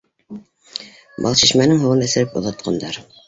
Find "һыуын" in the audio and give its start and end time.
1.83-2.03